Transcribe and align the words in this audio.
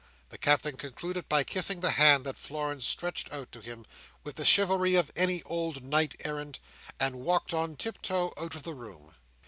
The 0.29 0.39
Captain 0.39 0.77
concluded 0.77 1.29
by 1.29 1.43
kissing 1.43 1.81
the 1.81 1.91
hand 1.91 2.25
that 2.25 2.35
Florence 2.39 2.87
stretched 2.87 3.31
out 3.31 3.51
to 3.51 3.59
him, 3.61 3.85
with 4.23 4.35
the 4.35 4.43
chivalry 4.43 4.95
of 4.95 5.11
any 5.15 5.43
old 5.43 5.83
knight 5.83 6.15
errant, 6.25 6.59
and 6.99 7.17
walking 7.19 7.55
on 7.59 7.75
tiptoe 7.75 8.33
out 8.35 8.55
of 8.55 8.63
the 8.63 8.73
room. 8.73 9.13